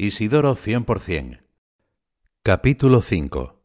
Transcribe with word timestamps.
Isidoro 0.00 0.54
100%. 0.54 1.40
Capítulo 2.44 3.02
5. 3.02 3.60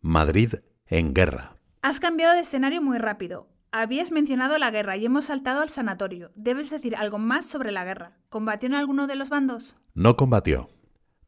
Madrid 0.00 0.54
en 0.88 1.14
guerra. 1.14 1.58
Has 1.80 2.00
cambiado 2.00 2.34
de 2.34 2.40
escenario 2.40 2.82
muy 2.82 2.98
rápido. 2.98 3.46
Habías 3.70 4.10
mencionado 4.10 4.58
la 4.58 4.72
guerra 4.72 4.96
y 4.96 5.06
hemos 5.06 5.26
saltado 5.26 5.62
al 5.62 5.68
sanatorio. 5.68 6.32
Debes 6.34 6.70
decir 6.70 6.96
algo 6.96 7.18
más 7.18 7.46
sobre 7.46 7.70
la 7.70 7.84
guerra. 7.84 8.18
¿Combatió 8.30 8.66
en 8.66 8.74
alguno 8.74 9.06
de 9.06 9.14
los 9.14 9.28
bandos? 9.28 9.76
No 9.94 10.16
combatió. 10.16 10.70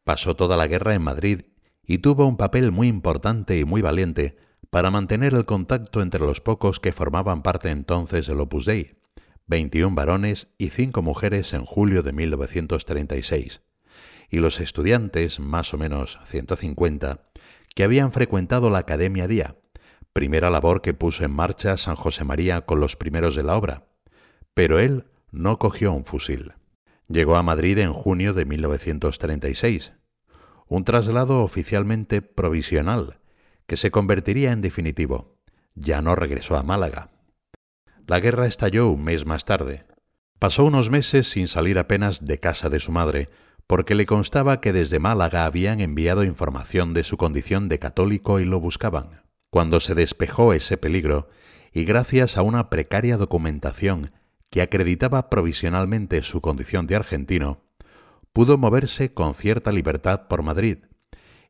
Pasó 0.03 0.35
toda 0.35 0.57
la 0.57 0.67
guerra 0.67 0.93
en 0.95 1.03
Madrid 1.03 1.43
y 1.85 1.99
tuvo 1.99 2.27
un 2.27 2.37
papel 2.37 2.73
muy 2.73 2.89
importante 2.89 3.57
y 3.59 3.65
muy 3.65 3.81
valiente 3.81 4.39
para 4.71 4.91
mantener 4.91 5.35
el 5.35 5.45
contacto 5.45 6.03
entre 6.03 6.19
los 6.19 6.41
pocos 6.41 6.81
que 6.81 6.91
formaban 6.91 7.45
parte 7.45 7.71
entonces 7.71 8.27
del 8.27 8.41
Opus 8.41 8.65
Dei, 8.65 8.97
21 9.47 9.95
varones 9.95 10.49
y 10.59 10.71
5 10.71 11.01
mujeres 11.01 11.53
en 11.53 11.65
julio 11.65 12.03
de 12.03 12.13
1936 12.13 13.61
y 14.31 14.39
los 14.39 14.61
estudiantes, 14.61 15.41
más 15.41 15.73
o 15.75 15.79
menos 15.79 16.19
150, 16.27 17.21
que 17.75 17.85
habían 17.85 18.13
frecuentado 18.13 18.71
la 18.71 18.79
Academia 18.79 19.27
Día, 19.29 19.57
primera 20.13 20.51
labor 20.51 20.83
que 20.83 20.95
puso 20.95 21.25
en 21.25 21.33
marcha 21.33 21.77
San 21.77 21.95
José 21.95 22.25
María 22.25 22.63
con 22.63 22.81
los 22.81 22.97
primeros 22.97 23.37
de 23.37 23.43
la 23.43 23.57
obra. 23.57 23.87
Pero 24.55 24.79
él 24.79 25.07
no 25.31 25.59
cogió 25.59 25.93
un 25.93 26.05
fusil. 26.05 26.55
Llegó 27.09 27.37
a 27.37 27.43
Madrid 27.43 27.79
en 27.79 27.93
junio 27.93 28.35
de 28.35 28.45
1936, 28.45 29.93
un 30.67 30.85
traslado 30.85 31.43
oficialmente 31.43 32.21
provisional, 32.21 33.21
que 33.67 33.77
se 33.77 33.91
convertiría 33.91 34.53
en 34.53 34.61
definitivo. 34.61 35.39
Ya 35.75 36.03
no 36.03 36.15
regresó 36.17 36.57
a 36.57 36.63
Málaga. 36.63 37.11
La 38.07 38.21
guerra 38.21 38.47
estalló 38.47 38.89
un 38.89 39.05
mes 39.05 39.25
más 39.25 39.45
tarde. 39.45 39.87
Pasó 40.39 40.65
unos 40.65 40.91
meses 40.91 41.29
sin 41.29 41.49
salir 41.49 41.79
apenas 41.79 42.25
de 42.25 42.41
casa 42.41 42.69
de 42.69 42.81
su 42.81 42.93
madre, 42.93 43.29
porque 43.69 43.95
le 43.95 44.07
constaba 44.07 44.63
que 44.63 44.73
desde 44.73 44.99
Málaga 44.99 45.45
habían 45.45 45.81
enviado 45.81 46.25
información 46.25 46.95
de 46.95 47.05
su 47.05 47.19
condición 47.19 47.69
de 47.69 47.79
católico 47.79 48.41
y 48.41 48.47
lo 48.47 48.59
buscaban. 48.61 49.23
Cuando 49.51 49.79
se 49.79 49.95
despejó 49.95 50.55
ese 50.55 50.79
peligro, 50.79 51.29
y 51.71 51.85
gracias 51.85 52.39
a 52.39 52.43
una 52.43 52.71
precaria 52.71 53.19
documentación 53.19 54.13
que 54.49 54.63
acreditaba 54.63 55.29
provisionalmente 55.29 56.23
su 56.23 56.41
condición 56.41 56.87
de 56.87 56.97
argentino, 56.97 57.61
pudo 58.33 58.57
moverse 58.57 59.13
con 59.13 59.35
cierta 59.35 59.71
libertad 59.71 60.29
por 60.29 60.43
Madrid 60.43 60.79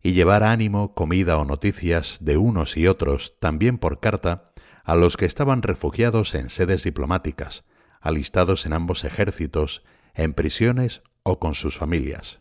y 0.03 0.12
llevar 0.12 0.42
ánimo, 0.42 0.94
comida 0.94 1.38
o 1.38 1.44
noticias 1.44 2.19
de 2.20 2.36
unos 2.36 2.77
y 2.77 2.88
otros, 2.88 3.36
también 3.38 3.78
por 3.78 4.00
carta, 4.00 4.50
a 4.82 4.97
los 4.97 5.16
que 5.16 5.25
estaban 5.25 5.62
refugiados 5.62 6.34
en 6.34 6.50
sedes 6.50 6.82
diplomáticas, 6.82 7.64
alistados 8.00 8.66
en 8.66 8.72
ambos 8.72 9.05
ejércitos, 9.05 9.84
en 10.14 10.34
prisiones 10.34 11.03
o 11.29 11.39
con 11.39 11.55
sus 11.55 11.77
familias. 11.77 12.41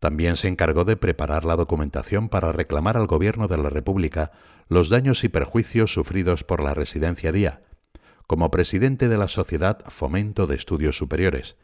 También 0.00 0.36
se 0.36 0.48
encargó 0.48 0.84
de 0.84 0.96
preparar 0.96 1.44
la 1.44 1.56
documentación 1.56 2.28
para 2.28 2.52
reclamar 2.52 2.96
al 2.96 3.06
Gobierno 3.06 3.48
de 3.48 3.58
la 3.58 3.70
República 3.70 4.32
los 4.68 4.88
daños 4.88 5.24
y 5.24 5.28
perjuicios 5.28 5.92
sufridos 5.92 6.42
por 6.42 6.62
la 6.62 6.74
residencia 6.74 7.32
Día, 7.32 7.62
como 8.26 8.50
presidente 8.50 9.08
de 9.08 9.18
la 9.18 9.28
Sociedad 9.28 9.84
Fomento 9.88 10.46
de 10.46 10.56
Estudios 10.56 10.96
Superiores, 10.96 11.56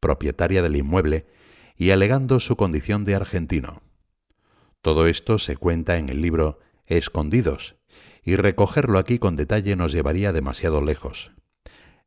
propietaria 0.00 0.60
del 0.62 0.76
inmueble, 0.76 1.26
y 1.76 1.90
alegando 1.90 2.40
su 2.40 2.56
condición 2.56 3.04
de 3.04 3.14
argentino. 3.14 3.82
Todo 4.82 5.06
esto 5.06 5.38
se 5.38 5.56
cuenta 5.56 5.96
en 5.96 6.08
el 6.08 6.20
libro 6.20 6.58
Escondidos, 6.86 7.76
y 8.22 8.36
recogerlo 8.36 8.98
aquí 8.98 9.18
con 9.18 9.36
detalle 9.36 9.76
nos 9.76 9.92
llevaría 9.92 10.32
demasiado 10.32 10.80
lejos. 10.82 11.32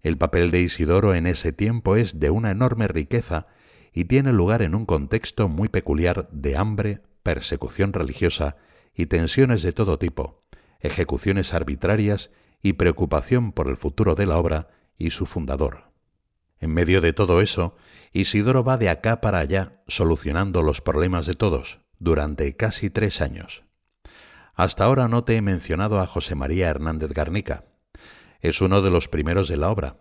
El 0.01 0.17
papel 0.17 0.51
de 0.51 0.61
Isidoro 0.61 1.13
en 1.15 1.27
ese 1.27 1.51
tiempo 1.51 1.95
es 1.95 2.19
de 2.19 2.29
una 2.29 2.51
enorme 2.51 2.87
riqueza 2.87 3.47
y 3.93 4.05
tiene 4.05 4.31
lugar 4.31 4.61
en 4.61 4.75
un 4.75 4.85
contexto 4.85 5.47
muy 5.49 5.69
peculiar 5.69 6.29
de 6.31 6.55
hambre, 6.55 7.01
persecución 7.23 7.93
religiosa 7.93 8.57
y 8.93 9.07
tensiones 9.07 9.63
de 9.63 9.73
todo 9.73 9.97
tipo, 9.97 10.43
ejecuciones 10.79 11.53
arbitrarias 11.53 12.31
y 12.61 12.73
preocupación 12.73 13.51
por 13.51 13.67
el 13.67 13.75
futuro 13.75 14.15
de 14.15 14.25
la 14.25 14.37
obra 14.37 14.69
y 14.97 15.11
su 15.11 15.25
fundador. 15.25 15.91
En 16.59 16.73
medio 16.73 17.01
de 17.01 17.13
todo 17.13 17.41
eso, 17.41 17.75
Isidoro 18.13 18.63
va 18.63 18.77
de 18.77 18.89
acá 18.89 19.21
para 19.21 19.39
allá 19.39 19.81
solucionando 19.87 20.63
los 20.63 20.81
problemas 20.81 21.25
de 21.25 21.33
todos 21.33 21.81
durante 21.99 22.55
casi 22.55 22.89
tres 22.89 23.21
años. 23.21 23.63
Hasta 24.55 24.85
ahora 24.85 25.07
no 25.07 25.23
te 25.23 25.35
he 25.35 25.41
mencionado 25.41 25.99
a 25.99 26.07
José 26.07 26.33
María 26.33 26.69
Hernández 26.69 27.11
Garnica, 27.11 27.65
es 28.41 28.61
uno 28.61 28.81
de 28.81 28.91
los 28.91 29.07
primeros 29.07 29.47
de 29.47 29.57
la 29.57 29.69
obra. 29.69 29.97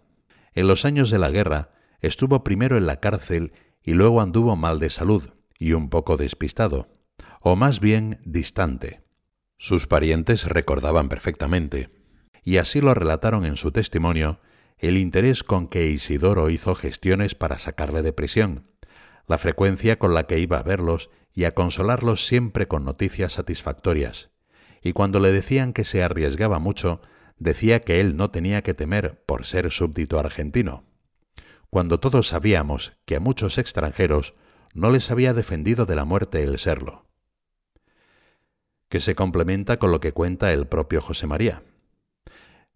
En 0.55 0.69
los 0.69 0.85
años 0.85 1.11
de 1.11 1.19
la 1.19 1.31
guerra 1.31 1.71
estuvo 2.01 2.45
primero 2.45 2.77
en 2.77 2.87
la 2.87 3.01
cárcel 3.01 3.53
y 3.83 3.95
luego 3.95 4.21
anduvo 4.21 4.57
mal 4.57 4.79
de 4.79 4.91
salud 4.91 5.35
y 5.59 5.73
un 5.73 5.89
poco 5.89 6.17
despistado, 6.17 6.89
o 7.41 7.57
más 7.57 7.81
bien 7.81 8.21
distante. 8.25 9.03
Sus 9.59 9.87
parientes 9.87 10.47
recordaban 10.47 11.09
perfectamente, 11.09 11.91
y 12.45 12.59
así 12.59 12.81
lo 12.81 12.93
relataron 12.95 13.47
en 13.47 13.57
su 13.57 13.73
testimonio, 13.73 14.41
el 14.79 14.99
interés 14.99 15.43
con 15.43 15.69
que 15.69 15.87
Isidoro 15.87 16.51
hizo 16.51 16.75
gestiones 16.75 17.35
para 17.35 17.59
sacarle 17.59 18.03
de 18.03 18.13
prisión, 18.13 18.71
la 19.27 19.39
frecuencia 19.39 19.99
con 19.99 20.15
la 20.15 20.25
que 20.25 20.39
iba 20.39 20.59
a 20.59 20.63
verlos 20.63 21.11
y 21.33 21.45
a 21.45 21.55
consolarlos 21.55 22.27
siempre 22.27 22.69
con 22.69 22.85
noticias 22.85 23.35
satisfactorias, 23.35 24.31
y 24.83 24.93
cuando 24.93 25.19
le 25.21 25.33
decían 25.33 25.73
que 25.73 25.85
se 25.85 26.03
arriesgaba 26.03 26.59
mucho, 26.59 27.01
decía 27.39 27.81
que 27.81 28.01
él 28.01 28.17
no 28.17 28.31
tenía 28.31 28.63
que 28.63 28.75
temer 28.75 29.23
por 29.27 29.45
ser 29.45 29.71
súbdito 29.71 30.19
argentino, 30.19 30.85
cuando 31.71 32.01
todos 32.01 32.29
sabíamos 32.29 32.97
que 33.05 33.17
a 33.17 33.21
muchos 33.21 33.59
extranjeros 33.59 34.35
no 34.75 34.91
les 34.91 35.11
había 35.11 35.35
defendido 35.35 35.87
de 35.87 35.95
la 35.95 36.05
muerte 36.05 36.43
el 36.43 36.59
serlo. 36.59 37.07
Que 38.89 39.01
se 39.01 39.15
complementa 39.15 39.79
con 39.79 39.91
lo 39.91 40.01
que 40.01 40.13
cuenta 40.13 40.53
el 40.53 40.67
propio 40.67 41.01
José 41.01 41.27
María. 41.27 41.63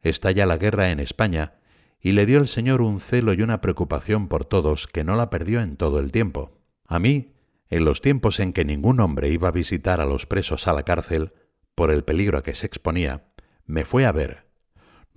Estalla 0.02 0.46
la 0.46 0.56
guerra 0.56 0.90
en 0.90 1.00
España 1.00 1.54
y 2.00 2.12
le 2.12 2.26
dio 2.26 2.38
el 2.38 2.48
Señor 2.48 2.80
un 2.80 3.00
celo 3.00 3.32
y 3.32 3.42
una 3.42 3.60
preocupación 3.60 4.28
por 4.28 4.44
todos 4.44 4.86
que 4.86 5.04
no 5.04 5.16
la 5.16 5.30
perdió 5.30 5.60
en 5.60 5.76
todo 5.76 6.00
el 6.00 6.10
tiempo. 6.10 6.58
A 6.86 6.98
mí, 6.98 7.34
en 7.68 7.84
los 7.84 8.00
tiempos 8.00 8.40
en 8.40 8.52
que 8.52 8.64
ningún 8.64 9.00
hombre 9.00 9.28
iba 9.30 9.48
a 9.48 9.52
visitar 9.52 10.00
a 10.00 10.06
los 10.06 10.26
presos 10.26 10.66
a 10.66 10.72
la 10.72 10.82
cárcel, 10.82 11.32
por 11.74 11.90
el 11.90 12.02
peligro 12.02 12.38
a 12.38 12.42
que 12.42 12.54
se 12.54 12.66
exponía, 12.66 13.24
me 13.64 13.84
fue 13.84 14.04
a 14.06 14.12
ver 14.12 14.49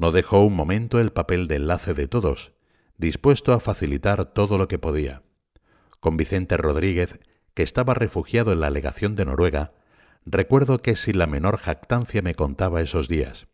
no 0.04 0.12
dejó 0.12 0.44
un 0.44 0.54
momento 0.54 1.00
el 1.00 1.14
papel 1.14 1.48
de 1.48 1.56
enlace 1.56 1.94
de 1.94 2.10
todos, 2.10 2.52
dispuesto 2.98 3.54
a 3.54 3.62
facilitar 3.62 4.26
todo 4.34 4.58
lo 4.58 4.68
que 4.68 4.78
podía. 4.78 5.24
Con 6.02 6.18
Vicente 6.18 6.58
Rodríguez, 6.58 7.22
que 7.54 7.64
estaba 7.64 7.94
refugiado 7.94 8.52
en 8.52 8.60
la 8.60 8.70
legación 8.70 9.16
de 9.16 9.24
Noruega, 9.24 9.72
recuerdo 10.26 10.80
que 10.80 10.98
sin 10.98 11.20
la 11.20 11.26
menor 11.26 11.56
jactancia 11.56 12.22
me 12.22 12.36
contaba 12.36 12.82
esos 12.82 13.08
días. 13.08 13.48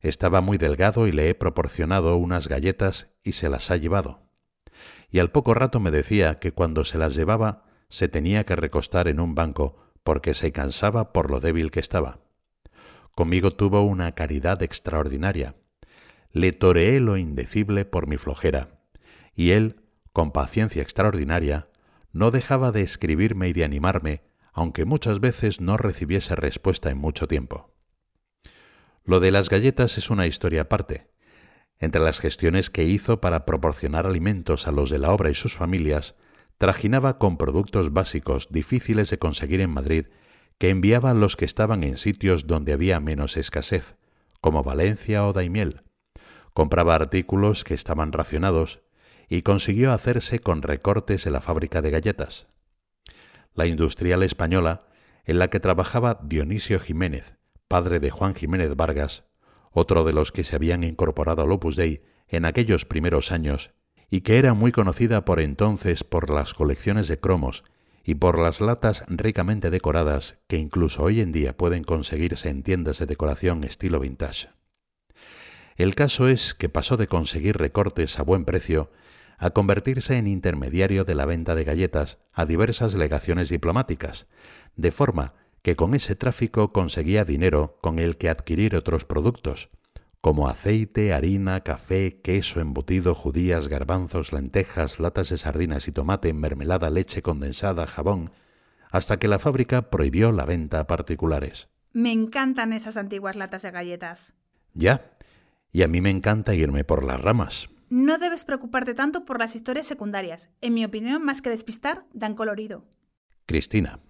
Estaba 0.00 0.40
muy 0.40 0.58
delgado 0.58 1.06
y 1.06 1.12
le 1.12 1.28
he 1.28 1.36
proporcionado 1.36 2.16
unas 2.16 2.48
galletas 2.48 3.06
y 3.22 3.34
se 3.34 3.48
las 3.48 3.70
ha 3.70 3.76
llevado. 3.76 4.22
Y 5.08 5.20
al 5.20 5.30
poco 5.30 5.54
rato 5.54 5.78
me 5.78 5.92
decía 5.92 6.40
que 6.40 6.50
cuando 6.50 6.84
se 6.84 6.98
las 6.98 7.14
llevaba 7.14 7.62
se 7.90 8.08
tenía 8.08 8.42
que 8.42 8.56
recostar 8.56 9.06
en 9.06 9.20
un 9.20 9.36
banco 9.36 9.76
porque 10.02 10.34
se 10.34 10.50
cansaba 10.50 11.12
por 11.12 11.30
lo 11.30 11.38
débil 11.38 11.70
que 11.70 11.78
estaba. 11.78 12.18
Conmigo 13.14 13.52
tuvo 13.52 13.82
una 13.82 14.16
caridad 14.16 14.64
extraordinaria 14.64 15.54
le 16.32 16.52
toreé 16.52 17.00
lo 17.00 17.16
indecible 17.16 17.84
por 17.84 18.06
mi 18.06 18.16
flojera, 18.16 18.80
y 19.34 19.50
él, 19.50 19.82
con 20.12 20.32
paciencia 20.32 20.82
extraordinaria, 20.82 21.68
no 22.12 22.30
dejaba 22.30 22.72
de 22.72 22.82
escribirme 22.82 23.48
y 23.48 23.52
de 23.52 23.64
animarme, 23.64 24.22
aunque 24.52 24.84
muchas 24.84 25.20
veces 25.20 25.60
no 25.60 25.76
recibiese 25.76 26.34
respuesta 26.34 26.90
en 26.90 26.98
mucho 26.98 27.28
tiempo. 27.28 27.74
Lo 29.04 29.20
de 29.20 29.30
las 29.30 29.50
galletas 29.50 29.98
es 29.98 30.10
una 30.10 30.26
historia 30.26 30.62
aparte. 30.62 31.08
Entre 31.78 32.00
las 32.00 32.20
gestiones 32.20 32.70
que 32.70 32.84
hizo 32.84 33.20
para 33.20 33.44
proporcionar 33.44 34.06
alimentos 34.06 34.66
a 34.66 34.72
los 34.72 34.88
de 34.88 34.98
la 34.98 35.12
obra 35.12 35.30
y 35.30 35.34
sus 35.34 35.56
familias, 35.56 36.16
trajinaba 36.58 37.18
con 37.18 37.36
productos 37.36 37.92
básicos 37.92 38.48
difíciles 38.50 39.10
de 39.10 39.18
conseguir 39.18 39.60
en 39.60 39.70
Madrid 39.70 40.06
que 40.58 40.70
enviaba 40.70 41.12
los 41.12 41.36
que 41.36 41.44
estaban 41.44 41.84
en 41.84 41.98
sitios 41.98 42.46
donde 42.46 42.72
había 42.72 42.98
menos 42.98 43.36
escasez, 43.36 43.96
como 44.40 44.62
Valencia 44.62 45.26
o 45.26 45.32
Daimiel, 45.32 45.82
compraba 46.56 46.94
artículos 46.94 47.64
que 47.64 47.74
estaban 47.74 48.12
racionados 48.12 48.80
y 49.28 49.42
consiguió 49.42 49.92
hacerse 49.92 50.38
con 50.38 50.62
recortes 50.62 51.26
en 51.26 51.34
la 51.34 51.42
fábrica 51.42 51.82
de 51.82 51.90
galletas. 51.90 52.46
La 53.52 53.66
industrial 53.66 54.22
española, 54.22 54.86
en 55.26 55.38
la 55.38 55.50
que 55.50 55.60
trabajaba 55.60 56.18
Dionisio 56.22 56.80
Jiménez, 56.80 57.34
padre 57.68 58.00
de 58.00 58.08
Juan 58.08 58.34
Jiménez 58.34 58.74
Vargas, 58.74 59.24
otro 59.70 60.02
de 60.02 60.14
los 60.14 60.32
que 60.32 60.44
se 60.44 60.56
habían 60.56 60.82
incorporado 60.82 61.42
al 61.42 61.52
Opus 61.52 61.76
Dei 61.76 62.00
en 62.26 62.46
aquellos 62.46 62.86
primeros 62.86 63.32
años, 63.32 63.72
y 64.08 64.22
que 64.22 64.38
era 64.38 64.54
muy 64.54 64.72
conocida 64.72 65.26
por 65.26 65.40
entonces 65.40 66.04
por 66.04 66.30
las 66.30 66.54
colecciones 66.54 67.06
de 67.06 67.20
cromos 67.20 67.64
y 68.02 68.14
por 68.14 68.38
las 68.38 68.62
latas 68.62 69.04
ricamente 69.08 69.68
decoradas 69.68 70.38
que 70.48 70.56
incluso 70.56 71.02
hoy 71.02 71.20
en 71.20 71.32
día 71.32 71.54
pueden 71.54 71.84
conseguirse 71.84 72.48
en 72.48 72.62
tiendas 72.62 72.98
de 72.98 73.04
decoración 73.04 73.62
estilo 73.62 74.00
vintage. 74.00 74.48
El 75.76 75.94
caso 75.94 76.28
es 76.28 76.54
que 76.54 76.68
pasó 76.68 76.96
de 76.96 77.06
conseguir 77.06 77.58
recortes 77.58 78.18
a 78.18 78.22
buen 78.22 78.44
precio 78.44 78.90
a 79.38 79.50
convertirse 79.50 80.16
en 80.16 80.26
intermediario 80.26 81.04
de 81.04 81.14
la 81.14 81.26
venta 81.26 81.54
de 81.54 81.64
galletas 81.64 82.18
a 82.32 82.46
diversas 82.46 82.94
legaciones 82.94 83.50
diplomáticas, 83.50 84.26
de 84.76 84.92
forma 84.92 85.34
que 85.62 85.76
con 85.76 85.94
ese 85.94 86.16
tráfico 86.16 86.72
conseguía 86.72 87.24
dinero 87.24 87.78
con 87.82 87.98
el 87.98 88.16
que 88.16 88.30
adquirir 88.30 88.76
otros 88.76 89.04
productos, 89.04 89.68
como 90.20 90.48
aceite, 90.48 91.12
harina, 91.12 91.60
café, 91.60 92.20
queso, 92.22 92.60
embutido, 92.60 93.14
judías, 93.14 93.68
garbanzos, 93.68 94.32
lentejas, 94.32 94.98
latas 94.98 95.28
de 95.28 95.38
sardinas 95.38 95.86
y 95.88 95.92
tomate, 95.92 96.32
mermelada, 96.32 96.88
leche 96.90 97.22
condensada, 97.22 97.86
jabón, 97.86 98.32
hasta 98.90 99.18
que 99.18 99.28
la 99.28 99.38
fábrica 99.38 99.90
prohibió 99.90 100.32
la 100.32 100.44
venta 100.44 100.80
a 100.80 100.86
particulares. 100.86 101.68
Me 101.92 102.12
encantan 102.12 102.72
esas 102.72 102.96
antiguas 102.96 103.36
latas 103.36 103.62
de 103.62 103.70
galletas. 103.70 104.34
Ya, 104.74 105.15
y 105.76 105.82
a 105.82 105.88
mí 105.88 106.00
me 106.00 106.08
encanta 106.08 106.54
irme 106.54 106.84
por 106.84 107.04
las 107.04 107.20
ramas. 107.20 107.68
No 107.90 108.16
debes 108.16 108.46
preocuparte 108.46 108.94
tanto 108.94 109.26
por 109.26 109.38
las 109.38 109.54
historias 109.54 109.84
secundarias. 109.84 110.48
En 110.62 110.72
mi 110.72 110.86
opinión, 110.86 111.22
más 111.22 111.42
que 111.42 111.50
despistar, 111.50 112.06
dan 112.14 112.34
colorido. 112.34 112.86
Cristina, 113.44 114.00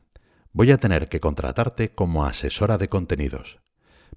voy 0.52 0.70
a 0.70 0.78
tener 0.78 1.08
que 1.08 1.18
contratarte 1.18 1.88
como 1.88 2.24
asesora 2.24 2.78
de 2.78 2.88
contenidos. 2.88 3.58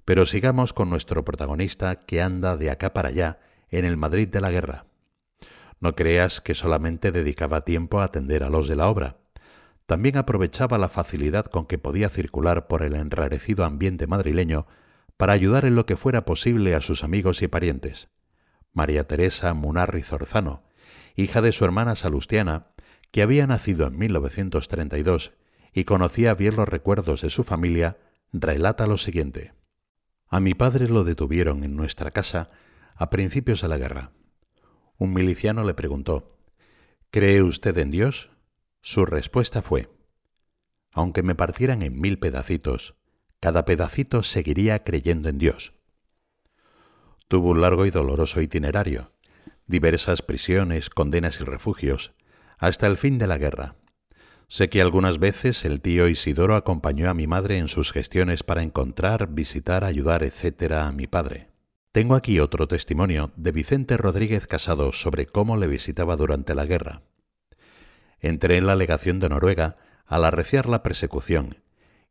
Pero 0.04 0.26
sigamos 0.26 0.72
con 0.72 0.90
nuestro 0.90 1.24
protagonista 1.24 1.96
que 1.96 2.22
anda 2.22 2.56
de 2.56 2.70
acá 2.70 2.92
para 2.92 3.08
allá 3.08 3.40
en 3.68 3.84
el 3.84 3.96
Madrid 3.96 4.28
de 4.28 4.40
la 4.40 4.52
guerra. 4.52 4.86
No 5.80 5.96
creas 5.96 6.40
que 6.40 6.54
solamente 6.54 7.10
dedicaba 7.10 7.64
tiempo 7.64 8.00
a 8.00 8.04
atender 8.04 8.44
a 8.44 8.48
los 8.48 8.68
de 8.68 8.76
la 8.76 8.86
obra. 8.86 9.16
También 9.86 10.18
aprovechaba 10.18 10.78
la 10.78 10.88
facilidad 10.88 11.46
con 11.46 11.66
que 11.66 11.78
podía 11.78 12.10
circular 12.10 12.68
por 12.68 12.84
el 12.84 12.94
enrarecido 12.94 13.64
ambiente 13.64 14.06
madrileño 14.06 14.68
para 15.20 15.34
ayudar 15.34 15.66
en 15.66 15.74
lo 15.74 15.84
que 15.84 15.98
fuera 15.98 16.24
posible 16.24 16.74
a 16.74 16.80
sus 16.80 17.04
amigos 17.04 17.42
y 17.42 17.46
parientes. 17.46 18.08
María 18.72 19.06
Teresa 19.06 19.52
Munarri 19.52 20.02
Zorzano, 20.02 20.64
hija 21.14 21.42
de 21.42 21.52
su 21.52 21.66
hermana 21.66 21.94
Salustiana, 21.94 22.68
que 23.10 23.20
había 23.20 23.46
nacido 23.46 23.86
en 23.86 23.98
1932 23.98 25.34
y 25.74 25.84
conocía 25.84 26.32
bien 26.32 26.56
los 26.56 26.66
recuerdos 26.66 27.20
de 27.20 27.28
su 27.28 27.44
familia, 27.44 27.98
relata 28.32 28.86
lo 28.86 28.96
siguiente. 28.96 29.52
A 30.26 30.40
mi 30.40 30.54
padre 30.54 30.88
lo 30.88 31.04
detuvieron 31.04 31.64
en 31.64 31.76
nuestra 31.76 32.12
casa 32.12 32.48
a 32.94 33.10
principios 33.10 33.60
de 33.60 33.68
la 33.68 33.76
guerra. 33.76 34.12
Un 34.96 35.12
miliciano 35.12 35.64
le 35.64 35.74
preguntó, 35.74 36.38
¿Cree 37.10 37.42
usted 37.42 37.76
en 37.76 37.90
Dios? 37.90 38.30
Su 38.80 39.04
respuesta 39.04 39.60
fue, 39.60 39.90
aunque 40.92 41.22
me 41.22 41.34
partieran 41.34 41.82
en 41.82 42.00
mil 42.00 42.18
pedacitos, 42.18 42.94
cada 43.40 43.64
pedacito 43.64 44.22
seguiría 44.22 44.84
creyendo 44.84 45.28
en 45.28 45.38
Dios. 45.38 45.72
Tuvo 47.28 47.50
un 47.50 47.62
largo 47.62 47.86
y 47.86 47.90
doloroso 47.90 48.40
itinerario, 48.40 49.12
diversas 49.66 50.20
prisiones, 50.20 50.90
condenas 50.90 51.40
y 51.40 51.44
refugios, 51.44 52.12
hasta 52.58 52.86
el 52.86 52.96
fin 52.96 53.18
de 53.18 53.26
la 53.26 53.38
guerra. 53.38 53.76
Sé 54.48 54.68
que 54.68 54.82
algunas 54.82 55.18
veces 55.18 55.64
el 55.64 55.80
tío 55.80 56.08
Isidoro 56.08 56.56
acompañó 56.56 57.08
a 57.08 57.14
mi 57.14 57.26
madre 57.26 57.58
en 57.58 57.68
sus 57.68 57.92
gestiones 57.92 58.42
para 58.42 58.62
encontrar, 58.62 59.28
visitar, 59.28 59.84
ayudar, 59.84 60.24
etc. 60.24 60.72
a 60.72 60.92
mi 60.92 61.06
padre. 61.06 61.48
Tengo 61.92 62.16
aquí 62.16 62.40
otro 62.40 62.66
testimonio 62.68 63.32
de 63.36 63.52
Vicente 63.52 63.96
Rodríguez 63.96 64.46
Casado 64.46 64.92
sobre 64.92 65.26
cómo 65.26 65.56
le 65.56 65.68
visitaba 65.68 66.16
durante 66.16 66.54
la 66.54 66.64
guerra. 66.64 67.02
Entré 68.18 68.58
en 68.58 68.66
la 68.66 68.74
legación 68.74 69.20
de 69.20 69.28
Noruega 69.28 69.76
al 70.04 70.24
arreciar 70.24 70.68
la 70.68 70.82
persecución, 70.82 71.59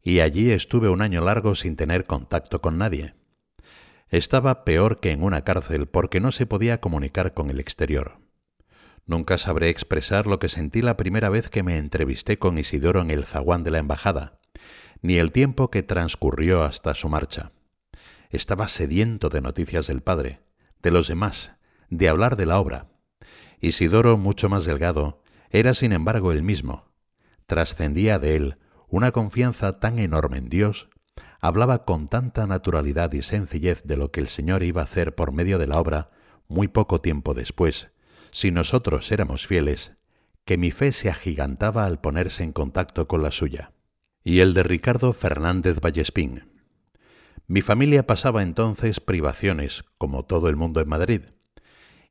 y 0.01 0.19
allí 0.21 0.51
estuve 0.51 0.89
un 0.89 1.01
año 1.01 1.23
largo 1.23 1.55
sin 1.55 1.75
tener 1.75 2.05
contacto 2.05 2.61
con 2.61 2.77
nadie. 2.77 3.15
Estaba 4.09 4.63
peor 4.63 4.99
que 4.99 5.11
en 5.11 5.23
una 5.23 5.43
cárcel 5.43 5.87
porque 5.87 6.19
no 6.19 6.31
se 6.31 6.45
podía 6.45 6.81
comunicar 6.81 7.33
con 7.33 7.49
el 7.49 7.59
exterior. 7.59 8.19
Nunca 9.05 9.37
sabré 9.37 9.69
expresar 9.69 10.27
lo 10.27 10.39
que 10.39 10.49
sentí 10.49 10.81
la 10.81 10.97
primera 10.97 11.29
vez 11.29 11.49
que 11.49 11.63
me 11.63 11.77
entrevisté 11.77 12.37
con 12.37 12.57
Isidoro 12.57 13.01
en 13.01 13.11
el 13.11 13.25
zaguán 13.25 13.63
de 13.63 13.71
la 13.71 13.79
embajada, 13.79 14.39
ni 15.01 15.17
el 15.17 15.31
tiempo 15.31 15.69
que 15.69 15.83
transcurrió 15.83 16.63
hasta 16.63 16.93
su 16.93 17.09
marcha. 17.09 17.51
Estaba 18.29 18.67
sediento 18.67 19.29
de 19.29 19.41
noticias 19.41 19.87
del 19.87 20.01
padre, 20.01 20.41
de 20.81 20.91
los 20.91 21.07
demás, 21.07 21.53
de 21.89 22.09
hablar 22.09 22.35
de 22.35 22.45
la 22.45 22.59
obra. 22.59 22.87
Isidoro, 23.59 24.17
mucho 24.17 24.49
más 24.49 24.65
delgado, 24.65 25.23
era 25.49 25.73
sin 25.73 25.91
embargo 25.91 26.31
el 26.31 26.43
mismo. 26.43 26.91
Trascendía 27.47 28.19
de 28.19 28.35
él 28.35 28.57
una 28.89 29.11
confianza 29.11 29.79
tan 29.79 29.99
enorme 29.99 30.37
en 30.37 30.49
Dios, 30.49 30.89
hablaba 31.39 31.85
con 31.85 32.07
tanta 32.07 32.47
naturalidad 32.47 33.13
y 33.13 33.21
sencillez 33.21 33.83
de 33.83 33.97
lo 33.97 34.11
que 34.11 34.19
el 34.19 34.27
Señor 34.27 34.63
iba 34.63 34.81
a 34.81 34.85
hacer 34.85 35.15
por 35.15 35.31
medio 35.31 35.57
de 35.57 35.67
la 35.67 35.79
obra 35.79 36.09
muy 36.47 36.67
poco 36.67 36.99
tiempo 36.99 37.33
después, 37.33 37.89
si 38.31 38.51
nosotros 38.51 39.11
éramos 39.11 39.47
fieles, 39.47 39.93
que 40.45 40.57
mi 40.57 40.71
fe 40.71 40.91
se 40.91 41.09
agigantaba 41.09 41.85
al 41.85 42.01
ponerse 42.01 42.43
en 42.43 42.51
contacto 42.51 43.07
con 43.07 43.21
la 43.21 43.31
suya. 43.31 43.71
Y 44.23 44.39
el 44.39 44.53
de 44.53 44.63
Ricardo 44.63 45.13
Fernández 45.13 45.79
Vallespín. 45.79 46.49
Mi 47.47 47.61
familia 47.61 48.05
pasaba 48.05 48.43
entonces 48.43 48.99
privaciones, 48.99 49.85
como 49.97 50.25
todo 50.25 50.49
el 50.49 50.55
mundo 50.55 50.81
en 50.81 50.89
Madrid, 50.89 51.21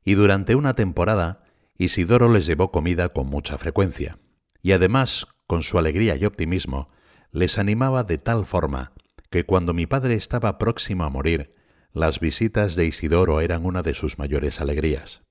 y 0.03 0.15
durante 0.15 0.55
una 0.55 0.73
temporada 0.73 1.43
Isidoro 1.77 2.31
les 2.31 2.45
llevó 2.45 2.71
comida 2.71 3.09
con 3.09 3.27
mucha 3.27 3.57
frecuencia, 3.57 4.19
y 4.61 4.73
además, 4.73 5.27
con 5.49 5.63
su 5.63 5.79
alegría 5.79 6.15
y 6.15 6.25
optimismo, 6.25 6.89
les 7.31 7.57
animaba 7.57 8.03
de 8.03 8.19
tal 8.19 8.45
forma 8.45 8.93
que 9.31 9.45
cuando 9.45 9.73
mi 9.73 9.87
padre 9.87 10.13
estaba 10.13 10.59
próximo 10.59 11.05
a 11.05 11.09
morir, 11.09 11.55
las 11.91 12.19
visitas 12.19 12.75
de 12.75 12.85
Isidoro 12.85 13.41
eran 13.41 13.65
una 13.65 13.81
de 13.81 13.95
sus 13.95 14.19
mayores 14.19 14.61
alegrías. 14.61 15.23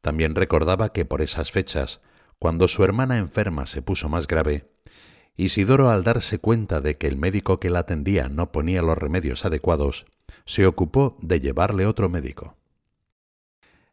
También 0.00 0.34
recordaba 0.34 0.94
que 0.94 1.04
por 1.04 1.20
esas 1.20 1.52
fechas, 1.52 2.00
cuando 2.38 2.68
su 2.68 2.84
hermana 2.84 3.18
enferma 3.18 3.66
se 3.66 3.82
puso 3.82 4.08
más 4.08 4.26
grave, 4.26 4.72
Isidoro, 5.36 5.90
al 5.90 6.04
darse 6.04 6.38
cuenta 6.38 6.80
de 6.80 6.96
que 6.96 7.06
el 7.06 7.18
médico 7.18 7.60
que 7.60 7.68
la 7.68 7.80
atendía 7.80 8.30
no 8.30 8.50
ponía 8.50 8.80
los 8.80 8.96
remedios 8.96 9.44
adecuados, 9.44 10.06
se 10.46 10.64
ocupó 10.64 11.18
de 11.20 11.40
llevarle 11.40 11.84
otro 11.84 12.08
médico. 12.08 12.56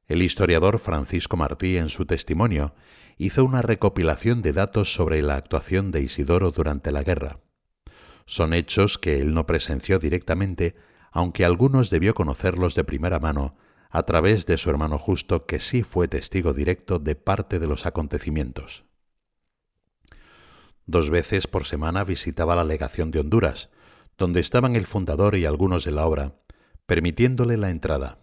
El 0.08 0.22
historiador 0.22 0.80
Francisco 0.80 1.36
Martí, 1.36 1.76
en 1.76 1.90
su 1.90 2.06
testimonio, 2.06 2.74
hizo 3.18 3.44
una 3.46 3.62
recopilación 3.62 4.42
de 4.42 4.54
datos 4.54 4.94
sobre 4.94 5.22
la 5.22 5.36
actuación 5.36 5.92
de 5.92 6.02
Isidoro 6.02 6.52
durante 6.52 6.92
la 6.92 7.04
guerra. 7.04 7.40
Son 8.26 8.54
hechos 8.54 8.98
que 8.98 9.20
él 9.20 9.34
no 9.34 9.46
presenció 9.46 10.00
directamente, 10.00 10.76
aunque 11.12 11.46
algunos 11.46 11.90
debió 11.90 12.14
conocerlos 12.14 12.76
de 12.76 12.84
primera 12.84 13.20
mano 13.20 13.56
a 13.90 14.04
través 14.04 14.46
de 14.46 14.58
su 14.58 14.70
hermano 14.70 14.98
justo 14.98 15.46
que 15.46 15.60
sí 15.60 15.84
fue 15.84 16.08
testigo 16.08 16.54
directo 16.54 16.98
de 16.98 17.16
parte 17.16 17.60
de 17.60 17.68
los 17.68 17.86
acontecimientos. 17.86 18.86
Dos 20.86 21.10
veces 21.10 21.48
por 21.48 21.66
semana 21.66 22.04
visitaba 22.04 22.56
la 22.56 22.64
legación 22.64 23.12
de 23.12 23.20
Honduras, 23.20 23.70
donde 24.18 24.40
estaban 24.40 24.76
el 24.76 24.86
fundador 24.86 25.36
y 25.36 25.46
algunos 25.46 25.84
de 25.84 25.92
la 25.92 26.06
obra, 26.06 26.36
permitiéndole 26.86 27.58
la 27.58 27.70
entrada. 27.70 28.20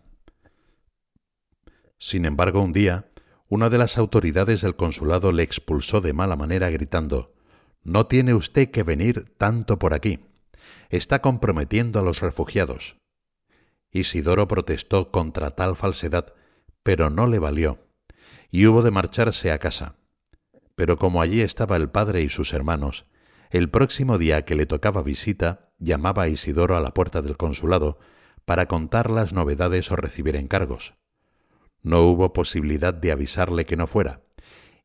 Sin 1.99 2.25
embargo, 2.25 2.63
un 2.63 2.73
día, 2.73 3.09
una 3.49 3.71
de 3.71 3.79
las 3.79 3.97
autoridades 3.97 4.61
del 4.61 4.77
consulado 4.77 5.33
le 5.33 5.43
expulsó 5.43 6.03
de 6.03 6.13
mala 6.13 6.37
manera 6.37 6.69
gritando 6.69 7.33
No 7.83 8.07
tiene 8.07 8.35
usted 8.35 8.71
que 8.71 8.83
venir 8.83 9.33
tanto 9.39 9.79
por 9.79 9.95
aquí. 9.95 10.21
Está 10.91 11.21
comprometiendo 11.21 11.99
a 11.99 12.03
los 12.03 12.21
refugiados. 12.21 12.97
Isidoro 13.91 14.49
protestó 14.49 15.11
contra 15.11 15.51
tal 15.53 15.77
falsedad, 15.77 16.35
pero 16.83 17.09
no 17.09 17.27
le 17.27 17.39
valió, 17.39 17.79
y 18.51 18.67
hubo 18.67 18.83
de 18.83 18.91
marcharse 18.91 19.51
a 19.51 19.59
casa. 19.59 19.97
Pero 20.75 20.99
como 20.99 21.23
allí 21.23 21.41
estaba 21.41 21.77
el 21.77 21.89
padre 21.89 22.21
y 22.21 22.29
sus 22.29 22.53
hermanos, 22.53 23.07
el 23.51 23.71
próximo 23.71 24.19
día 24.19 24.45
que 24.45 24.57
le 24.57 24.67
tocaba 24.67 25.03
visita, 25.03 25.71
llamaba 25.79 26.29
Isidoro 26.29 26.77
a 26.77 26.81
la 26.81 26.93
puerta 26.93 27.23
del 27.23 27.39
consulado 27.39 27.99
para 28.45 28.67
contar 28.67 29.11
las 29.11 29.33
novedades 29.33 29.91
o 29.91 29.97
recibir 29.97 30.37
encargos. 30.37 30.98
No 31.83 32.03
hubo 32.03 32.33
posibilidad 32.33 32.95
de 32.95 33.13
avisarle 33.13 33.65
que 33.67 33.77
no 33.77 33.87
fuera, 33.87 34.23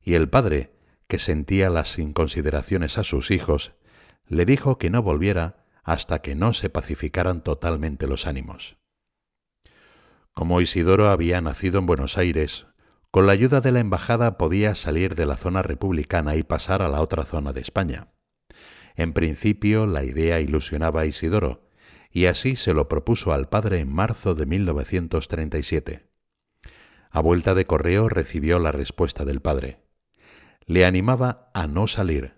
y 0.02 0.14
el 0.14 0.30
padre, 0.30 0.74
que 1.08 1.20
sentía 1.20 1.70
las 1.70 1.98
inconsideraciones 2.00 2.98
a 2.98 3.04
sus 3.04 3.32
hijos, 3.32 3.74
le 4.28 4.46
dijo 4.46 4.78
que 4.78 4.90
no 4.90 5.02
volviera 5.02 5.66
hasta 5.84 6.22
que 6.22 6.36
no 6.36 6.54
se 6.54 6.70
pacificaran 6.70 7.44
totalmente 7.44 8.08
los 8.08 8.26
ánimos. 8.26 8.78
Como 10.34 10.62
Isidoro 10.62 11.10
había 11.10 11.42
nacido 11.42 11.80
en 11.80 11.86
Buenos 11.86 12.18
Aires, 12.18 12.68
con 13.12 13.28
la 13.28 13.34
ayuda 13.34 13.62
de 13.62 13.72
la 13.72 13.80
embajada 13.80 14.38
podía 14.38 14.74
salir 14.74 15.14
de 15.14 15.28
la 15.28 15.38
zona 15.38 15.62
republicana 15.62 16.36
y 16.36 16.44
pasar 16.44 16.82
a 16.82 16.90
la 16.90 17.02
otra 17.02 17.26
zona 17.26 17.54
de 17.54 17.62
España. 17.62 18.08
En 18.96 19.14
principio 19.14 19.86
la 19.86 20.04
idea 20.04 20.40
ilusionaba 20.40 21.02
a 21.02 21.06
Isidoro, 21.06 21.70
y 22.10 22.26
así 22.26 22.56
se 22.56 22.74
lo 22.74 22.88
propuso 22.88 23.34
al 23.34 23.50
padre 23.50 23.80
en 23.80 23.94
marzo 23.94 24.36
de 24.36 24.46
1937. 24.46 26.13
A 27.14 27.22
vuelta 27.22 27.54
de 27.54 27.68
correo 27.68 28.10
recibió 28.10 28.58
la 28.58 28.72
respuesta 28.72 29.24
del 29.24 29.40
padre. 29.40 29.78
Le 30.66 30.84
animaba 30.84 31.52
a 31.54 31.68
no 31.68 31.86
salir, 31.86 32.34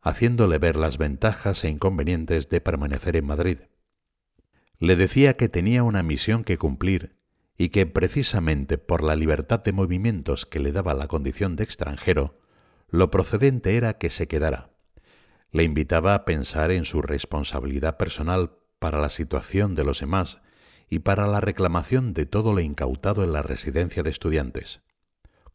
haciéndole 0.00 0.56
ver 0.56 0.76
las 0.76 0.96
ventajas 0.96 1.62
e 1.64 1.68
inconvenientes 1.68 2.48
de 2.48 2.62
permanecer 2.62 3.16
en 3.16 3.26
Madrid. 3.26 3.58
Le 4.78 4.96
decía 4.96 5.36
que 5.36 5.50
tenía 5.50 5.82
una 5.82 6.02
misión 6.02 6.44
que 6.44 6.56
cumplir 6.56 7.16
y 7.58 7.68
que 7.68 7.84
precisamente 7.84 8.78
por 8.78 9.02
la 9.02 9.16
libertad 9.16 9.62
de 9.62 9.72
movimientos 9.72 10.46
que 10.46 10.60
le 10.60 10.72
daba 10.72 10.94
la 10.94 11.08
condición 11.08 11.54
de 11.54 11.64
extranjero, 11.64 12.40
lo 12.88 13.10
procedente 13.10 13.76
era 13.76 13.98
que 13.98 14.08
se 14.08 14.28
quedara. 14.28 14.70
Le 15.50 15.62
invitaba 15.62 16.14
a 16.14 16.24
pensar 16.24 16.70
en 16.70 16.86
su 16.86 17.02
responsabilidad 17.02 17.98
personal 17.98 18.52
para 18.78 18.98
la 18.98 19.10
situación 19.10 19.74
de 19.74 19.84
los 19.84 20.00
demás 20.00 20.38
y 20.88 21.00
para 21.00 21.26
la 21.26 21.40
reclamación 21.40 22.14
de 22.14 22.26
todo 22.26 22.52
lo 22.52 22.60
incautado 22.60 23.24
en 23.24 23.32
la 23.32 23.42
residencia 23.42 24.02
de 24.02 24.10
estudiantes. 24.10 24.82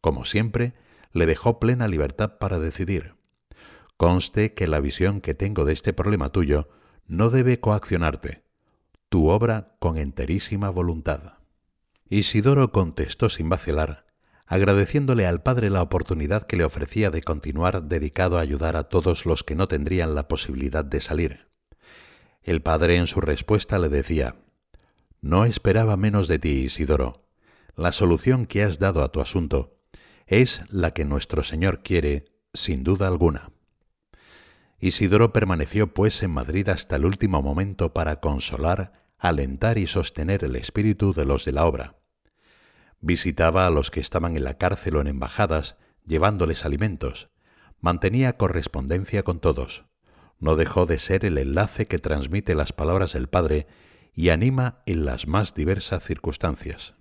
Como 0.00 0.24
siempre, 0.24 0.74
le 1.12 1.26
dejó 1.26 1.58
plena 1.58 1.88
libertad 1.88 2.38
para 2.38 2.58
decidir. 2.58 3.14
Conste 3.96 4.54
que 4.54 4.66
la 4.66 4.80
visión 4.80 5.20
que 5.20 5.34
tengo 5.34 5.64
de 5.64 5.72
este 5.72 5.92
problema 5.92 6.30
tuyo 6.30 6.68
no 7.06 7.30
debe 7.30 7.60
coaccionarte. 7.60 8.42
Tu 9.08 9.28
obra 9.28 9.76
con 9.78 9.98
enterísima 9.98 10.70
voluntad. 10.70 11.34
Isidoro 12.08 12.72
contestó 12.72 13.30
sin 13.30 13.48
vacilar, 13.48 14.06
agradeciéndole 14.46 15.26
al 15.26 15.42
padre 15.42 15.70
la 15.70 15.82
oportunidad 15.82 16.46
que 16.46 16.56
le 16.56 16.64
ofrecía 16.64 17.10
de 17.10 17.22
continuar 17.22 17.84
dedicado 17.84 18.38
a 18.38 18.42
ayudar 18.42 18.76
a 18.76 18.84
todos 18.84 19.24
los 19.24 19.44
que 19.44 19.54
no 19.54 19.68
tendrían 19.68 20.14
la 20.14 20.28
posibilidad 20.28 20.84
de 20.84 21.00
salir. 21.00 21.48
El 22.42 22.60
padre 22.60 22.96
en 22.96 23.06
su 23.06 23.20
respuesta 23.20 23.78
le 23.78 23.88
decía 23.88 24.36
No 25.22 25.44
esperaba 25.44 25.96
menos 25.96 26.26
de 26.26 26.40
ti, 26.40 26.64
Isidoro. 26.64 27.24
La 27.76 27.92
solución 27.92 28.44
que 28.44 28.64
has 28.64 28.80
dado 28.80 29.04
a 29.04 29.12
tu 29.12 29.20
asunto 29.20 29.78
es 30.26 30.62
la 30.68 30.90
que 30.92 31.04
nuestro 31.04 31.44
Señor 31.44 31.84
quiere, 31.84 32.24
sin 32.52 32.82
duda 32.82 33.06
alguna. 33.06 33.52
Isidoro 34.80 35.32
permaneció 35.32 35.94
pues 35.94 36.24
en 36.24 36.32
Madrid 36.32 36.68
hasta 36.68 36.96
el 36.96 37.04
último 37.04 37.40
momento 37.40 37.94
para 37.94 38.18
consolar, 38.18 38.92
alentar 39.16 39.78
y 39.78 39.86
sostener 39.86 40.42
el 40.42 40.56
espíritu 40.56 41.14
de 41.14 41.24
los 41.24 41.44
de 41.44 41.52
la 41.52 41.66
obra. 41.66 41.94
Visitaba 43.00 43.68
a 43.68 43.70
los 43.70 43.92
que 43.92 44.00
estaban 44.00 44.36
en 44.36 44.42
la 44.42 44.58
cárcel 44.58 44.96
o 44.96 45.00
en 45.00 45.06
embajadas, 45.06 45.76
llevándoles 46.04 46.64
alimentos. 46.64 47.30
Mantenía 47.80 48.36
correspondencia 48.36 49.22
con 49.22 49.38
todos. 49.38 49.84
No 50.40 50.56
dejó 50.56 50.84
de 50.84 50.98
ser 50.98 51.24
el 51.24 51.38
enlace 51.38 51.86
que 51.86 52.00
transmite 52.00 52.56
las 52.56 52.72
palabras 52.72 53.12
del 53.12 53.28
Padre 53.28 53.68
y 54.14 54.28
anima 54.28 54.82
en 54.86 55.04
las 55.04 55.26
más 55.26 55.54
diversas 55.54 56.04
circunstancias. 56.04 56.94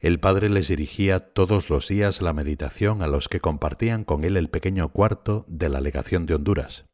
El 0.00 0.20
padre 0.20 0.48
les 0.48 0.68
dirigía 0.68 1.32
todos 1.32 1.70
los 1.70 1.88
días 1.88 2.22
la 2.22 2.32
meditación 2.32 3.02
a 3.02 3.08
los 3.08 3.28
que 3.28 3.40
compartían 3.40 4.04
con 4.04 4.24
él 4.24 4.36
el 4.36 4.48
pequeño 4.48 4.90
cuarto 4.90 5.44
de 5.48 5.68
la 5.68 5.80
legación 5.80 6.26
de 6.26 6.36
Honduras. 6.36 6.84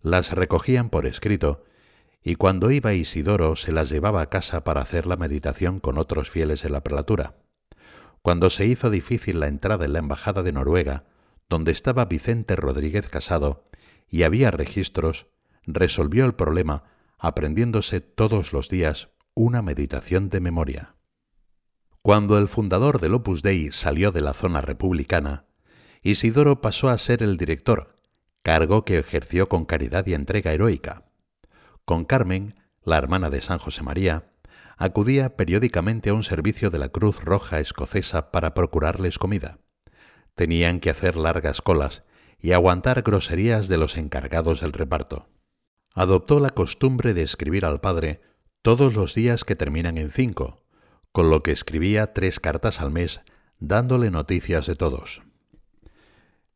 Las 0.00 0.32
recogían 0.32 0.88
por 0.88 1.06
escrito 1.06 1.64
y 2.22 2.36
cuando 2.36 2.70
iba 2.70 2.94
Isidoro 2.94 3.56
se 3.56 3.72
las 3.72 3.90
llevaba 3.90 4.22
a 4.22 4.30
casa 4.30 4.64
para 4.64 4.80
hacer 4.80 5.06
la 5.06 5.16
meditación 5.16 5.80
con 5.80 5.98
otros 5.98 6.30
fieles 6.30 6.62
de 6.62 6.70
la 6.70 6.82
prelatura. 6.82 7.34
Cuando 8.22 8.48
se 8.48 8.66
hizo 8.66 8.88
difícil 8.88 9.40
la 9.40 9.48
entrada 9.48 9.84
en 9.84 9.92
la 9.92 9.98
embajada 9.98 10.42
de 10.42 10.52
Noruega, 10.52 11.04
donde 11.48 11.72
estaba 11.72 12.04
Vicente 12.04 12.54
Rodríguez 12.54 13.10
Casado, 13.10 13.68
y 14.08 14.22
había 14.22 14.50
registros, 14.50 15.26
resolvió 15.66 16.24
el 16.24 16.34
problema 16.34 16.84
aprendiéndose 17.22 18.00
todos 18.00 18.52
los 18.52 18.68
días 18.68 19.10
una 19.32 19.62
meditación 19.62 20.28
de 20.28 20.40
memoria. 20.40 20.96
Cuando 22.02 22.36
el 22.36 22.48
fundador 22.48 23.00
del 23.00 23.14
Opus 23.14 23.42
Dei 23.42 23.70
salió 23.70 24.10
de 24.10 24.20
la 24.20 24.34
zona 24.34 24.60
republicana, 24.60 25.46
Isidoro 26.02 26.60
pasó 26.60 26.88
a 26.88 26.98
ser 26.98 27.22
el 27.22 27.36
director, 27.36 27.94
cargo 28.42 28.84
que 28.84 28.98
ejerció 28.98 29.48
con 29.48 29.66
caridad 29.66 30.04
y 30.08 30.14
entrega 30.14 30.52
heroica. 30.52 31.04
Con 31.84 32.04
Carmen, 32.04 32.56
la 32.82 32.98
hermana 32.98 33.30
de 33.30 33.40
San 33.40 33.58
José 33.58 33.84
María, 33.84 34.32
acudía 34.76 35.36
periódicamente 35.36 36.10
a 36.10 36.14
un 36.14 36.24
servicio 36.24 36.70
de 36.70 36.80
la 36.80 36.88
Cruz 36.88 37.22
Roja 37.22 37.60
escocesa 37.60 38.32
para 38.32 38.52
procurarles 38.52 39.20
comida. 39.20 39.60
Tenían 40.34 40.80
que 40.80 40.90
hacer 40.90 41.16
largas 41.16 41.62
colas 41.62 42.02
y 42.40 42.50
aguantar 42.50 43.02
groserías 43.02 43.68
de 43.68 43.76
los 43.76 43.96
encargados 43.96 44.60
del 44.60 44.72
reparto. 44.72 45.28
Adoptó 45.94 46.40
la 46.40 46.50
costumbre 46.50 47.14
de 47.14 47.22
escribir 47.22 47.64
al 47.64 47.80
padre 47.80 48.22
todos 48.62 48.94
los 48.94 49.14
días 49.14 49.44
que 49.44 49.56
terminan 49.56 49.98
en 49.98 50.10
cinco, 50.10 50.64
con 51.12 51.28
lo 51.30 51.40
que 51.40 51.52
escribía 51.52 52.12
tres 52.12 52.40
cartas 52.40 52.80
al 52.80 52.90
mes 52.90 53.20
dándole 53.58 54.10
noticias 54.10 54.66
de 54.66 54.74
todos. 54.74 55.22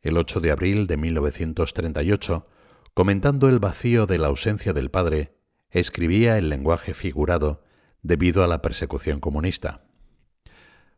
El 0.01 0.19
8 0.19 0.41
de 0.41 0.51
abril 0.51 0.87
de 0.87 0.97
1938, 0.97 2.49
comentando 2.95 3.49
el 3.49 3.61
vacío 3.61 4.07
de 4.07 4.19
la 4.19 4.27
ausencia 4.27 4.73
del 4.73 4.91
padre, 4.91 5.37
escribía 5.71 6.39
el 6.39 6.49
lenguaje 6.49 6.95
figurado 6.95 7.63
debido 8.03 8.43
a 8.43 8.49
la 8.49 8.63
persecución 8.63 9.21
comunista. 9.21 9.85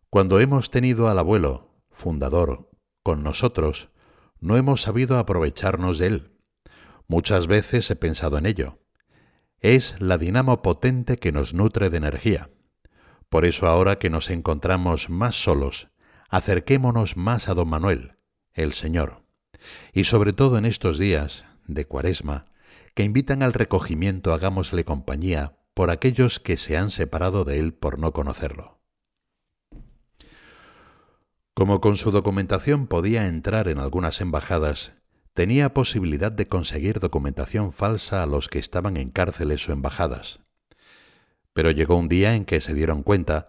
Cuando 0.09 0.41
hemos 0.41 0.71
tenido 0.71 1.09
al 1.09 1.19
abuelo, 1.19 1.75
fundador, 1.91 2.71
con 3.03 3.23
nosotros, 3.23 3.91
no 4.41 4.57
hemos 4.57 4.83
sabido 4.83 5.19
aprovecharnos 5.19 5.99
de 5.99 6.07
él. 6.07 6.38
Muchas 7.09 7.47
veces 7.47 7.91
he 7.91 7.97
pensado 7.97 8.37
en 8.37 8.45
ello. 8.45 8.79
Es 9.61 9.97
la 9.99 10.19
dinamo 10.19 10.61
potente 10.61 11.17
que 11.17 11.33
nos 11.33 11.55
nutre 11.55 11.89
de 11.89 11.97
energía. 11.97 12.51
Por 13.31 13.47
eso 13.47 13.67
ahora 13.67 13.99
que 13.99 14.11
nos 14.11 14.29
encontramos 14.29 15.09
más 15.09 15.43
solos, 15.43 15.89
acerquémonos 16.29 17.17
más 17.17 17.49
a 17.49 17.55
don 17.55 17.69
Manuel, 17.69 18.17
el 18.53 18.75
Señor, 18.75 19.25
y 19.93 20.05
sobre 20.05 20.35
todo 20.35 20.59
en 20.59 20.67
estos 20.67 20.99
días 20.99 21.47
de 21.67 21.87
Cuaresma, 21.87 22.47
que 22.95 23.05
invitan 23.05 23.43
al 23.43 23.55
recogimiento 23.55 24.35
hagámosle 24.35 24.85
compañía 24.85 25.57
por 25.73 25.91
aquellos 25.91 26.41
que 26.41 26.57
se 26.57 26.77
han 26.77 26.91
separado 26.91 27.45
de 27.45 27.59
él 27.59 27.73
por 27.73 27.99
no 27.99 28.13
conocerlo. 28.13 28.81
Como 31.55 31.81
con 31.81 31.97
su 31.97 32.11
documentación 32.11 32.87
podía 32.87 33.27
entrar 33.27 33.69
en 33.69 33.79
algunas 33.79 34.21
embajadas, 34.21 34.98
tenía 35.39 35.73
posibilidad 35.73 36.33
de 36.33 36.49
conseguir 36.49 36.99
documentación 36.99 37.71
falsa 37.71 38.25
a 38.25 38.27
los 38.27 38.49
que 38.49 38.59
estaban 38.59 38.97
en 38.97 39.11
cárceles 39.13 39.69
o 39.69 39.73
embajadas. 39.73 40.41
Pero 41.53 41.71
llegó 41.71 41.97
un 41.97 42.09
día 42.09 42.35
en 42.35 42.45
que 42.45 42.61
se 42.61 42.75
dieron 42.75 43.05
cuenta 43.05 43.47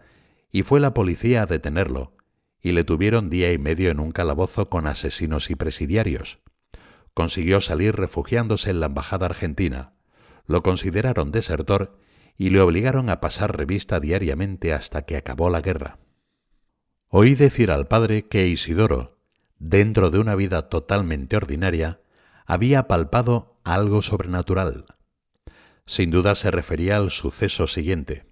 y 0.51 0.61
fue 0.61 0.79
la 0.79 0.93
policía 0.93 1.41
a 1.41 1.45
detenerlo, 1.47 2.15
y 2.61 2.73
le 2.73 2.83
tuvieron 2.83 3.31
día 3.31 3.51
y 3.51 3.57
medio 3.57 3.89
en 3.89 3.99
un 3.99 4.11
calabozo 4.11 4.69
con 4.69 4.85
asesinos 4.85 5.49
y 5.49 5.55
presidiarios. 5.55 6.37
Consiguió 7.15 7.59
salir 7.59 7.95
refugiándose 7.95 8.69
en 8.69 8.81
la 8.81 8.85
embajada 8.85 9.25
argentina. 9.25 9.93
Lo 10.45 10.61
consideraron 10.61 11.31
desertor 11.31 11.97
y 12.37 12.51
le 12.51 12.61
obligaron 12.61 13.09
a 13.09 13.19
pasar 13.19 13.57
revista 13.57 13.99
diariamente 13.99 14.73
hasta 14.73 15.07
que 15.07 15.17
acabó 15.17 15.49
la 15.49 15.61
guerra. 15.61 15.97
Oí 17.07 17.33
decir 17.33 17.71
al 17.71 17.87
padre 17.87 18.27
que 18.27 18.45
Isidoro, 18.47 19.18
dentro 19.59 20.09
de 20.09 20.19
una 20.19 20.35
vida 20.35 20.69
totalmente 20.69 21.35
ordinaria, 21.35 21.99
había 22.45 22.87
palpado 22.87 23.59
algo 23.63 24.01
sobrenatural. 24.01 24.85
Sin 25.85 26.11
duda 26.11 26.35
se 26.35 26.49
refería 26.49 26.97
al 26.97 27.11
suceso 27.11 27.67
siguiente. 27.67 28.25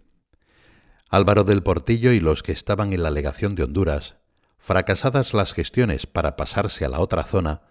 Álvaro 1.10 1.44
del 1.44 1.64
Portillo 1.64 2.12
y 2.12 2.20
los 2.20 2.44
que 2.44 2.52
estaban 2.52 2.94
en 2.94 3.04
la 3.04 3.12
legación 3.12 3.56
de 3.56 3.64
Honduras, 3.64 4.18
fracasadas 4.58 5.34
las 5.34 5.54
gestiones 5.54 6.08
para 6.08 6.36
pasarse 6.36 6.86
a 6.86 6.90
la 6.90 7.00
otra 7.00 7.24
zona, 7.24 7.62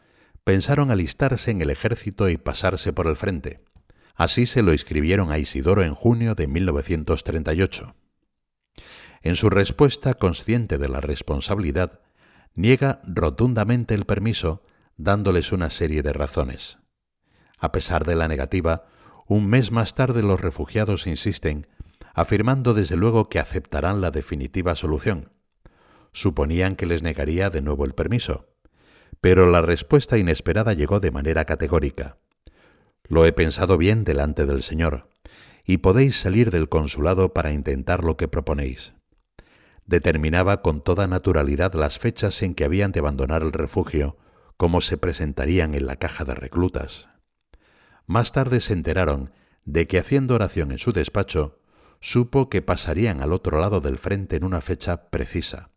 pensaron 0.44 0.90
alistarse 0.90 1.50
en 1.50 1.60
el 1.60 1.70
ejército 1.70 2.28
y 2.28 2.36
pasarse 2.36 2.92
por 2.92 3.06
el 3.08 3.16
frente. 3.16 3.64
Así 4.14 4.46
se 4.46 4.62
lo 4.62 4.72
escribieron 4.72 5.30
a 5.30 5.38
Isidoro 5.38 5.82
en 5.82 5.94
junio 5.94 6.34
de 6.34 6.46
1938. 6.46 7.94
En 9.22 9.36
su 9.36 9.50
respuesta, 9.50 10.14
consciente 10.14 10.78
de 10.78 10.88
la 10.88 11.00
responsabilidad, 11.00 12.00
niega 12.56 13.00
rotundamente 13.04 13.94
el 13.94 14.06
permiso, 14.06 14.62
dándoles 14.96 15.52
una 15.52 15.70
serie 15.70 16.02
de 16.02 16.12
razones. 16.12 16.78
A 17.58 17.70
pesar 17.70 18.04
de 18.04 18.16
la 18.16 18.28
negativa, 18.28 18.86
un 19.26 19.46
mes 19.46 19.70
más 19.70 19.94
tarde 19.94 20.22
los 20.22 20.40
refugiados 20.40 21.06
insisten, 21.06 21.66
afirmando 22.14 22.74
desde 22.74 22.96
luego 22.96 23.28
que 23.28 23.38
aceptarán 23.38 24.00
la 24.00 24.10
definitiva 24.10 24.74
solución. 24.74 25.32
Suponían 26.12 26.76
que 26.76 26.86
les 26.86 27.02
negaría 27.02 27.50
de 27.50 27.60
nuevo 27.60 27.84
el 27.84 27.94
permiso, 27.94 28.48
pero 29.20 29.50
la 29.50 29.60
respuesta 29.60 30.16
inesperada 30.16 30.72
llegó 30.72 30.98
de 30.98 31.10
manera 31.10 31.44
categórica. 31.44 32.16
Lo 33.08 33.26
he 33.26 33.32
pensado 33.32 33.76
bien 33.76 34.04
delante 34.04 34.46
del 34.46 34.62
Señor, 34.62 35.10
y 35.64 35.78
podéis 35.78 36.18
salir 36.18 36.50
del 36.50 36.68
consulado 36.68 37.34
para 37.34 37.52
intentar 37.52 38.02
lo 38.02 38.16
que 38.16 38.28
proponéis. 38.28 38.94
Determinaba 39.86 40.62
con 40.62 40.82
toda 40.82 41.06
naturalidad 41.06 41.74
las 41.74 41.98
fechas 41.98 42.42
en 42.42 42.54
que 42.54 42.64
habían 42.64 42.90
de 42.92 43.00
abandonar 43.00 43.42
el 43.42 43.52
refugio, 43.52 44.16
como 44.56 44.80
se 44.80 44.96
presentarían 44.96 45.74
en 45.74 45.86
la 45.86 45.96
caja 45.96 46.24
de 46.24 46.34
reclutas. 46.34 47.08
Más 48.06 48.32
tarde 48.32 48.60
se 48.60 48.72
enteraron 48.72 49.32
de 49.64 49.86
que 49.86 49.98
haciendo 49.98 50.34
oración 50.34 50.72
en 50.72 50.78
su 50.78 50.92
despacho, 50.92 51.60
supo 52.00 52.48
que 52.48 52.62
pasarían 52.62 53.20
al 53.20 53.32
otro 53.32 53.60
lado 53.60 53.80
del 53.80 53.98
frente 53.98 54.36
en 54.36 54.44
una 54.44 54.60
fecha 54.60 55.08
precisa, 55.08 55.70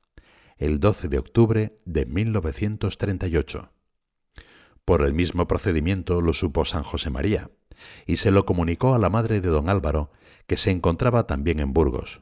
el 0.57 0.79
12 0.79 1.07
de 1.07 1.19
octubre 1.19 1.79
de 1.85 2.05
1938. 2.05 3.71
Por 4.85 5.01
el 5.03 5.13
mismo 5.13 5.47
procedimiento 5.47 6.21
lo 6.21 6.33
supo 6.33 6.65
San 6.65 6.83
José 6.83 7.09
María, 7.09 7.51
y 8.05 8.17
se 8.17 8.31
lo 8.31 8.45
comunicó 8.45 8.93
a 8.93 8.99
la 8.99 9.09
madre 9.09 9.39
de 9.39 9.49
don 9.49 9.69
Álvaro, 9.69 10.11
que 10.47 10.57
se 10.57 10.71
encontraba 10.71 11.27
también 11.27 11.59
en 11.59 11.73
Burgos. 11.73 12.21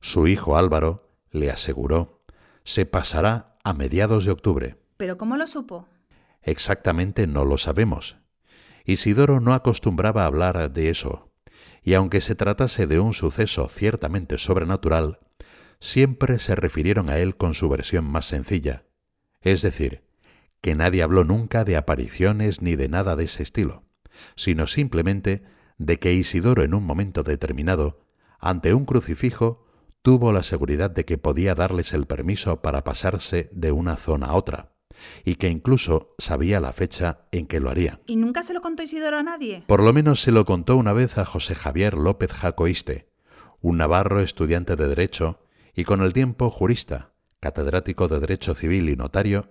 Su 0.00 0.28
hijo 0.28 0.56
Álvaro 0.56 1.05
le 1.30 1.50
aseguró, 1.50 2.22
se 2.64 2.86
pasará 2.86 3.56
a 3.64 3.72
mediados 3.72 4.24
de 4.24 4.30
octubre. 4.30 4.76
¿Pero 4.96 5.16
cómo 5.16 5.36
lo 5.36 5.46
supo? 5.46 5.88
Exactamente 6.42 7.26
no 7.26 7.44
lo 7.44 7.58
sabemos. 7.58 8.16
Isidoro 8.84 9.40
no 9.40 9.52
acostumbraba 9.52 10.22
a 10.22 10.26
hablar 10.26 10.72
de 10.72 10.90
eso, 10.90 11.32
y 11.82 11.94
aunque 11.94 12.20
se 12.20 12.34
tratase 12.34 12.86
de 12.86 13.00
un 13.00 13.12
suceso 13.12 13.68
ciertamente 13.68 14.38
sobrenatural, 14.38 15.18
siempre 15.80 16.38
se 16.38 16.54
refirieron 16.54 17.10
a 17.10 17.18
él 17.18 17.36
con 17.36 17.54
su 17.54 17.68
versión 17.68 18.04
más 18.04 18.26
sencilla, 18.26 18.84
es 19.40 19.62
decir, 19.62 20.02
que 20.60 20.74
nadie 20.74 21.02
habló 21.02 21.24
nunca 21.24 21.64
de 21.64 21.76
apariciones 21.76 22.62
ni 22.62 22.76
de 22.76 22.88
nada 22.88 23.16
de 23.16 23.24
ese 23.24 23.42
estilo, 23.42 23.84
sino 24.34 24.66
simplemente 24.66 25.44
de 25.78 25.98
que 25.98 26.12
Isidoro 26.12 26.62
en 26.62 26.74
un 26.74 26.84
momento 26.84 27.22
determinado, 27.22 28.00
ante 28.38 28.74
un 28.74 28.84
crucifijo, 28.84 29.65
tuvo 30.06 30.30
la 30.30 30.44
seguridad 30.44 30.92
de 30.92 31.04
que 31.04 31.18
podía 31.18 31.56
darles 31.56 31.92
el 31.92 32.06
permiso 32.06 32.62
para 32.62 32.84
pasarse 32.84 33.48
de 33.50 33.72
una 33.72 33.96
zona 33.96 34.26
a 34.26 34.34
otra, 34.34 34.70
y 35.24 35.34
que 35.34 35.48
incluso 35.48 36.14
sabía 36.16 36.60
la 36.60 36.72
fecha 36.72 37.26
en 37.32 37.48
que 37.48 37.58
lo 37.58 37.70
harían. 37.70 37.98
¿Y 38.06 38.14
nunca 38.14 38.44
se 38.44 38.54
lo 38.54 38.60
contó 38.60 38.84
Isidoro 38.84 39.18
a 39.18 39.24
nadie? 39.24 39.64
Por 39.66 39.82
lo 39.82 39.92
menos 39.92 40.20
se 40.20 40.30
lo 40.30 40.44
contó 40.44 40.76
una 40.76 40.92
vez 40.92 41.18
a 41.18 41.24
José 41.24 41.56
Javier 41.56 41.94
López 41.94 42.30
Jacoíste, 42.30 43.08
un 43.60 43.78
navarro 43.78 44.20
estudiante 44.20 44.76
de 44.76 44.86
Derecho 44.86 45.40
y 45.74 45.82
con 45.82 46.00
el 46.00 46.12
tiempo 46.12 46.50
jurista, 46.50 47.10
catedrático 47.40 48.06
de 48.06 48.20
Derecho 48.20 48.54
Civil 48.54 48.88
y 48.88 48.94
notario, 48.94 49.48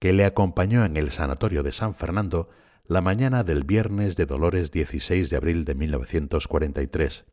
que 0.00 0.12
le 0.12 0.26
acompañó 0.26 0.84
en 0.84 0.98
el 0.98 1.12
Sanatorio 1.12 1.62
de 1.62 1.72
San 1.72 1.94
Fernando 1.94 2.50
la 2.86 3.00
mañana 3.00 3.42
del 3.42 3.64
viernes 3.64 4.16
de 4.16 4.26
Dolores 4.26 4.70
16 4.70 5.30
de 5.30 5.36
abril 5.38 5.64
de 5.64 5.74
1943, 5.74 7.24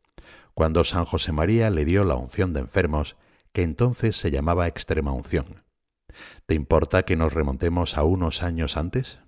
cuando 0.54 0.84
San 0.84 1.04
José 1.04 1.32
María 1.32 1.70
le 1.70 1.84
dio 1.84 2.04
la 2.04 2.14
unción 2.14 2.52
de 2.52 2.60
enfermos, 2.60 3.16
que 3.52 3.62
entonces 3.62 4.16
se 4.16 4.30
llamaba 4.30 4.68
extrema 4.68 5.12
unción. 5.12 5.64
¿Te 6.46 6.54
importa 6.54 7.04
que 7.04 7.16
nos 7.16 7.32
remontemos 7.32 7.96
a 7.96 8.02
unos 8.02 8.42
años 8.42 8.76
antes? 8.76 9.21